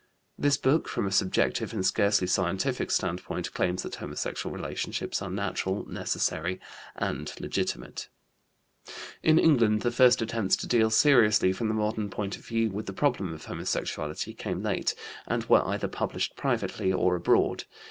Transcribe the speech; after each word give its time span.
This 0.35 0.57
book, 0.57 0.87
from 0.87 1.05
a 1.05 1.11
subjective 1.11 1.73
and 1.73 1.85
scarcely 1.85 2.25
scientific 2.25 2.89
standpoint, 2.89 3.53
claims 3.53 3.83
that 3.83 3.97
homosexual 3.97 4.51
relationships 4.51 5.21
are 5.21 5.29
natural, 5.29 5.87
necessary, 5.87 6.59
and 6.95 7.31
legitimate. 7.39 8.09
In 9.21 9.37
England 9.37 9.83
the 9.83 9.91
first 9.91 10.19
attempts 10.19 10.55
to 10.55 10.67
deal 10.67 10.89
seriously, 10.89 11.53
from 11.53 11.67
the 11.67 11.75
modern 11.75 12.09
point 12.09 12.35
of 12.35 12.43
view, 12.43 12.71
with 12.71 12.87
the 12.87 12.93
problem 12.93 13.31
of 13.31 13.45
homosexuality 13.45 14.33
came 14.33 14.63
late, 14.63 14.95
and 15.27 15.45
were 15.45 15.61
either 15.67 15.87
published 15.87 16.35
privately 16.35 16.91
or 16.91 17.15
abroad. 17.15 17.65